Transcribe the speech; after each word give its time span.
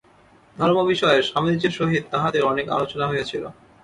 ধর্মবিষয়ে 0.57 1.19
স্বামীজীর 1.21 1.73
সহিত 1.79 2.03
তাঁহাদের 2.11 2.43
অনেক 2.43 2.65
আলোচনা 2.69 3.05
হইয়াছিল। 3.07 3.43